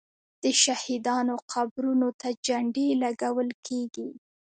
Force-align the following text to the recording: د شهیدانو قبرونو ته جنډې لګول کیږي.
د 0.43 0.45
شهیدانو 0.61 1.35
قبرونو 1.51 2.09
ته 2.19 2.29
جنډې 2.45 2.87
لګول 3.03 3.49
کیږي. 3.67 4.09